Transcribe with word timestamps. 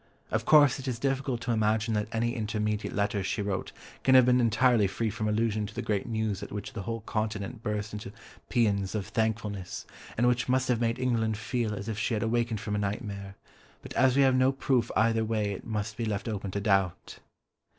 Of 0.31 0.45
course 0.45 0.79
it 0.79 0.87
is 0.87 0.97
difficult 0.97 1.41
to 1.41 1.51
imagine 1.51 1.93
that 1.93 2.07
any 2.11 2.33
intermediate 2.33 2.95
letters 2.95 3.27
she 3.27 3.43
wrote 3.43 3.71
can 4.01 4.15
have 4.15 4.25
been 4.25 4.41
entirely 4.41 4.87
free 4.87 5.11
from 5.11 5.27
allusion 5.27 5.67
to 5.67 5.75
the 5.75 5.83
great 5.83 6.07
news 6.07 6.41
at 6.41 6.51
which 6.51 6.73
the 6.73 6.81
whole 6.81 7.01
Continent 7.01 7.61
burst 7.61 7.93
into 7.93 8.11
pæans 8.49 8.95
of 8.95 9.05
thankfulness, 9.09 9.85
and 10.17 10.27
which 10.27 10.49
must 10.49 10.69
have 10.69 10.81
made 10.81 10.97
England 10.97 11.37
feel 11.37 11.75
as 11.75 11.87
if 11.87 11.99
she 11.99 12.15
had 12.15 12.23
awakened 12.23 12.59
from 12.59 12.73
a 12.73 12.79
nightmare, 12.79 13.35
but 13.83 13.93
as 13.93 14.15
we 14.15 14.23
have 14.23 14.33
no 14.33 14.51
proof 14.51 14.89
either 14.95 15.23
way 15.23 15.51
it 15.53 15.67
must 15.67 15.97
be 15.97 16.05
left 16.05 16.27
open 16.27 16.49
to 16.49 16.59
doubt. 16.61 17.19